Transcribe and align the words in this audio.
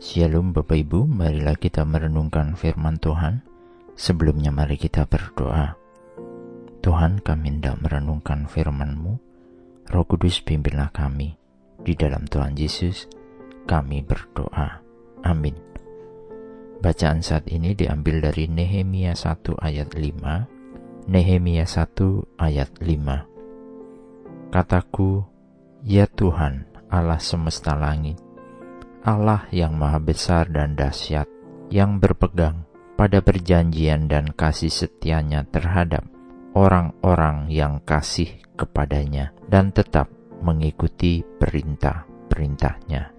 Shalom 0.00 0.56
Bapak 0.56 0.80
Ibu, 0.80 1.04
marilah 1.04 1.60
kita 1.60 1.84
merenungkan 1.84 2.56
firman 2.56 2.96
Tuhan. 2.96 3.44
Sebelumnya 3.92 4.48
mari 4.48 4.80
kita 4.80 5.04
berdoa. 5.04 5.76
Tuhan 6.80 7.20
kami 7.20 7.60
hendak 7.60 7.84
merenungkan 7.84 8.48
firman-Mu. 8.48 9.20
Roh 9.92 10.04
Kudus 10.08 10.40
pimpinlah 10.40 10.88
kami. 10.88 11.36
Di 11.84 11.92
dalam 11.92 12.24
Tuhan 12.24 12.56
Yesus 12.56 13.12
kami 13.68 14.00
berdoa. 14.00 14.80
Amin. 15.20 15.60
Bacaan 16.80 17.20
saat 17.20 17.44
ini 17.52 17.76
diambil 17.76 18.24
dari 18.24 18.48
Nehemia 18.48 19.12
1 19.12 19.52
ayat 19.60 19.92
5. 20.00 21.12
Nehemia 21.12 21.68
1 21.68 22.40
ayat 22.40 22.72
5. 22.80 24.48
Kataku, 24.48 25.28
Ya 25.84 26.08
Tuhan, 26.08 26.64
Allah 26.88 27.20
semesta 27.20 27.76
langit, 27.76 28.16
Allah 29.00 29.48
yang 29.48 29.80
maha 29.80 29.96
besar 29.96 30.52
dan 30.52 30.76
dahsyat, 30.76 31.24
yang 31.72 31.96
berpegang 31.96 32.68
pada 33.00 33.24
perjanjian 33.24 34.12
dan 34.12 34.28
kasih 34.36 34.68
setianya 34.68 35.48
terhadap 35.48 36.04
orang-orang 36.52 37.48
yang 37.48 37.80
kasih 37.88 38.28
kepadanya 38.60 39.32
dan 39.48 39.72
tetap 39.72 40.12
mengikuti 40.44 41.24
perintah-perintahnya. 41.24 43.16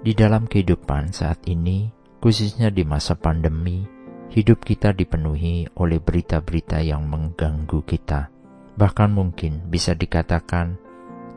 Di 0.00 0.12
dalam 0.16 0.48
kehidupan 0.48 1.12
saat 1.12 1.44
ini, 1.44 1.92
khususnya 2.24 2.72
di 2.72 2.88
masa 2.88 3.12
pandemi, 3.12 3.84
hidup 4.32 4.64
kita 4.64 4.96
dipenuhi 4.96 5.68
oleh 5.76 6.00
berita-berita 6.00 6.80
yang 6.80 7.04
mengganggu 7.04 7.84
kita. 7.84 8.32
Bahkan 8.78 9.10
mungkin 9.12 9.68
bisa 9.68 9.92
dikatakan 9.92 10.87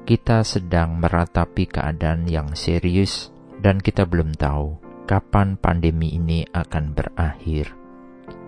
kita 0.02 0.42
sedang 0.42 0.98
meratapi 0.98 1.70
keadaan 1.70 2.26
yang 2.26 2.58
serius 2.58 3.30
dan 3.62 3.78
kita 3.78 4.10
belum 4.10 4.34
tahu 4.34 4.82
kapan 5.06 5.60
pandemi 5.60 6.18
ini 6.18 6.48
akan 6.50 6.98
berakhir. 6.98 7.78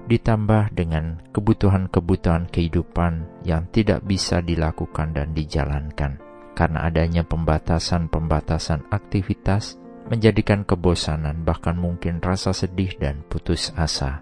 Ditambah 0.04 0.76
dengan 0.76 1.24
kebutuhan-kebutuhan 1.32 2.52
kehidupan 2.52 3.46
yang 3.48 3.70
tidak 3.72 4.04
bisa 4.04 4.44
dilakukan 4.44 5.16
dan 5.16 5.32
dijalankan 5.32 6.20
karena 6.58 6.90
adanya 6.90 7.24
pembatasan-pembatasan 7.24 8.92
aktivitas 8.92 9.80
menjadikan 10.12 10.68
kebosanan 10.68 11.48
bahkan 11.48 11.80
mungkin 11.80 12.20
rasa 12.20 12.52
sedih 12.52 12.92
dan 13.00 13.24
putus 13.32 13.72
asa. 13.80 14.22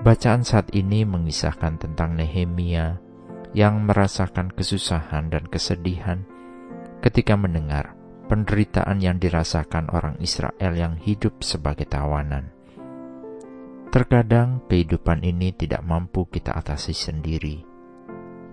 Bacaan 0.00 0.44
saat 0.44 0.72
ini 0.72 1.04
mengisahkan 1.04 1.76
tentang 1.76 2.16
Nehemia 2.16 3.00
yang 3.50 3.82
merasakan 3.82 4.54
kesusahan 4.54 5.26
dan 5.26 5.46
kesedihan 5.50 6.22
ketika 7.02 7.34
mendengar 7.34 7.98
penderitaan 8.30 9.02
yang 9.02 9.18
dirasakan 9.18 9.90
orang 9.90 10.14
Israel 10.22 10.72
yang 10.78 10.94
hidup 11.02 11.42
sebagai 11.42 11.90
tawanan. 11.90 12.54
Terkadang 13.90 14.62
kehidupan 14.70 15.26
ini 15.26 15.50
tidak 15.50 15.82
mampu 15.82 16.30
kita 16.30 16.54
atasi 16.54 16.94
sendiri. 16.94 17.66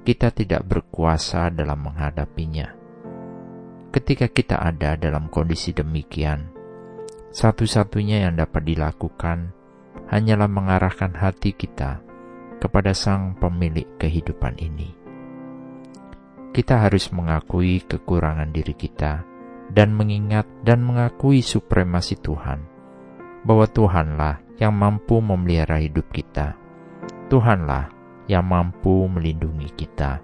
Kita 0.01 0.33
tidak 0.33 0.65
berkuasa 0.65 1.53
dalam 1.53 1.85
menghadapinya. 1.85 2.73
Ketika 3.93 4.33
kita 4.33 4.57
ada 4.57 4.97
dalam 4.97 5.29
kondisi 5.29 5.77
demikian, 5.77 6.49
satu-satunya 7.29 8.25
yang 8.25 8.33
dapat 8.33 8.65
dilakukan 8.65 9.53
hanyalah 10.09 10.49
mengarahkan 10.49 11.13
hati 11.13 11.53
kita 11.53 12.06
kepada 12.58 12.94
Sang 12.94 13.38
Pemilik 13.38 13.86
kehidupan 13.97 14.58
ini. 14.58 14.94
Kita 16.53 16.81
harus 16.81 17.14
mengakui 17.14 17.86
kekurangan 17.86 18.49
diri 18.49 18.73
kita 18.73 19.22
dan 19.69 19.94
mengingat 19.94 20.49
dan 20.66 20.81
mengakui 20.81 21.45
supremasi 21.45 22.17
Tuhan, 22.17 22.66
bahwa 23.45 23.69
Tuhanlah 23.69 24.41
yang 24.58 24.73
mampu 24.73 25.22
memelihara 25.22 25.77
hidup 25.77 26.09
kita. 26.09 26.58
Tuhanlah 27.30 27.93
yang 28.26 28.43
mampu 28.48 29.05
melindungi 29.05 29.70
kita. 29.77 30.23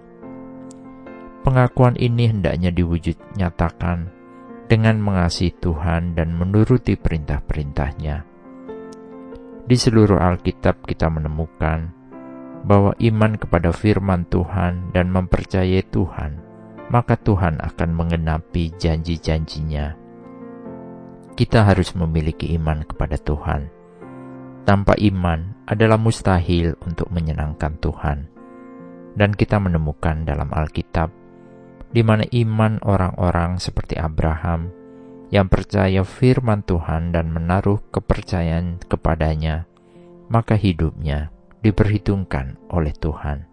Pengakuan 1.44 1.94
ini 2.00 2.32
hendaknya 2.32 2.72
diwujud 2.72 3.36
nyatakan 3.36 4.08
dengan 4.64 4.96
mengasihi 4.96 5.52
Tuhan 5.60 6.16
dan 6.16 6.32
menuruti 6.32 6.96
perintah-perintahnya. 6.96 8.24
Di 9.64 9.76
seluruh 9.76 10.20
Alkitab 10.20 10.84
kita 10.88 11.08
menemukan 11.12 12.03
bahwa 12.64 12.96
iman 12.96 13.36
kepada 13.36 13.70
firman 13.70 14.24
Tuhan 14.32 14.90
dan 14.96 15.12
mempercayai 15.12 15.84
Tuhan, 15.92 16.40
maka 16.88 17.20
Tuhan 17.20 17.60
akan 17.60 17.90
mengenapi 17.92 18.72
janji-janjinya. 18.80 20.00
Kita 21.36 21.68
harus 21.68 21.92
memiliki 21.92 22.56
iman 22.56 22.80
kepada 22.88 23.20
Tuhan. 23.20 23.68
Tanpa 24.64 24.96
iman 24.96 25.68
adalah 25.68 26.00
mustahil 26.00 26.72
untuk 26.88 27.12
menyenangkan 27.12 27.76
Tuhan. 27.84 28.32
Dan 29.14 29.30
kita 29.36 29.60
menemukan 29.60 30.24
dalam 30.24 30.50
Alkitab 30.50 31.12
di 31.94 32.02
mana 32.02 32.26
iman 32.26 32.82
orang-orang 32.82 33.62
seperti 33.62 33.94
Abraham 33.94 34.74
yang 35.30 35.46
percaya 35.46 36.02
firman 36.02 36.66
Tuhan 36.66 37.14
dan 37.14 37.30
menaruh 37.30 37.78
kepercayaan 37.94 38.82
kepadanya, 38.82 39.66
maka 40.26 40.58
hidupnya 40.58 41.33
diperhitungkan 41.64 42.68
oleh 42.68 42.92
Tuhan. 42.92 43.48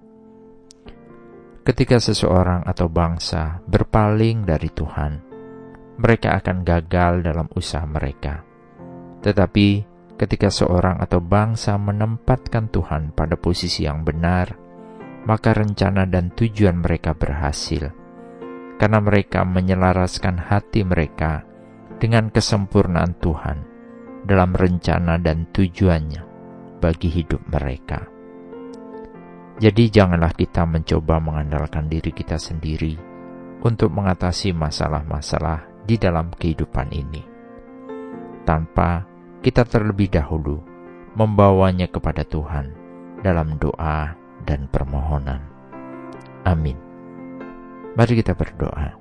Ketika 1.63 1.95
seseorang 2.03 2.67
atau 2.67 2.91
bangsa 2.91 3.63
berpaling 3.63 4.43
dari 4.43 4.67
Tuhan, 4.67 5.23
mereka 5.95 6.35
akan 6.43 6.67
gagal 6.67 7.23
dalam 7.23 7.47
usaha 7.55 7.87
mereka. 7.87 8.43
Tetapi 9.23 9.67
ketika 10.19 10.51
seorang 10.51 10.99
atau 10.99 11.23
bangsa 11.23 11.79
menempatkan 11.79 12.67
Tuhan 12.67 13.15
pada 13.15 13.39
posisi 13.39 13.87
yang 13.87 14.03
benar, 14.03 14.59
maka 15.23 15.55
rencana 15.55 16.03
dan 16.03 16.33
tujuan 16.35 16.81
mereka 16.83 17.15
berhasil, 17.15 17.93
karena 18.75 18.99
mereka 18.99 19.47
menyelaraskan 19.47 20.51
hati 20.51 20.83
mereka 20.83 21.45
dengan 22.01 22.33
kesempurnaan 22.33 23.15
Tuhan 23.21 23.57
dalam 24.25 24.57
rencana 24.57 25.21
dan 25.21 25.45
tujuannya 25.53 26.30
bagi 26.81 27.13
hidup 27.13 27.45
mereka. 27.45 28.09
Jadi, 29.61 29.93
janganlah 29.93 30.33
kita 30.33 30.65
mencoba 30.65 31.21
mengandalkan 31.21 31.85
diri 31.85 32.09
kita 32.09 32.41
sendiri 32.41 32.97
untuk 33.61 33.93
mengatasi 33.93 34.57
masalah-masalah 34.57 35.85
di 35.85 36.01
dalam 36.01 36.33
kehidupan 36.33 36.89
ini, 36.89 37.21
tanpa 38.41 39.05
kita 39.45 39.61
terlebih 39.69 40.09
dahulu 40.09 40.57
membawanya 41.13 41.85
kepada 41.85 42.25
Tuhan 42.25 42.73
dalam 43.21 43.61
doa 43.61 44.17
dan 44.45 44.65
permohonan. 44.65 45.41
Amin. 46.41 46.77
Mari 47.93 48.17
kita 48.17 48.33
berdoa. 48.33 48.97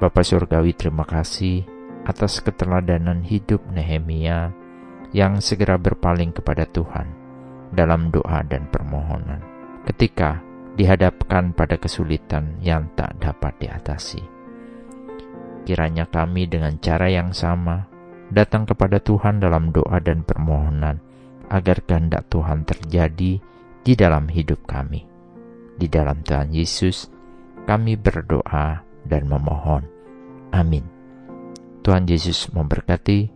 Bapa 0.00 0.20
Surgawi, 0.24 0.72
terima 0.72 1.04
kasih 1.04 1.66
atas 2.08 2.40
keteladanan 2.40 3.24
hidup 3.24 3.64
Nehemia 3.68 4.63
yang 5.14 5.38
segera 5.38 5.78
berpaling 5.78 6.34
kepada 6.34 6.66
Tuhan 6.66 7.06
dalam 7.70 8.10
doa 8.10 8.42
dan 8.44 8.66
permohonan 8.68 9.40
ketika 9.86 10.42
dihadapkan 10.74 11.54
pada 11.54 11.78
kesulitan 11.78 12.58
yang 12.58 12.90
tak 12.98 13.14
dapat 13.22 13.54
diatasi. 13.62 14.20
Kiranya 15.64 16.10
kami 16.10 16.50
dengan 16.50 16.76
cara 16.82 17.08
yang 17.08 17.30
sama 17.30 17.86
datang 18.28 18.66
kepada 18.66 18.98
Tuhan 18.98 19.38
dalam 19.38 19.70
doa 19.70 20.02
dan 20.02 20.26
permohonan 20.26 20.98
agar 21.48 21.78
kehendak 21.86 22.26
Tuhan 22.28 22.66
terjadi 22.66 23.38
di 23.84 23.92
dalam 23.94 24.26
hidup 24.28 24.66
kami. 24.66 25.06
Di 25.74 25.86
dalam 25.86 26.26
Tuhan 26.26 26.50
Yesus, 26.50 27.08
kami 27.64 27.94
berdoa 27.96 28.82
dan 29.06 29.22
memohon. 29.30 29.86
Amin. 30.50 30.84
Tuhan 31.84 32.08
Yesus 32.08 32.50
memberkati. 32.50 33.28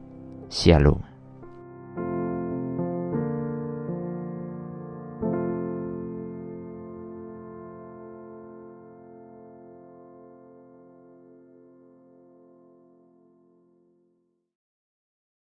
Shalom. 0.48 1.07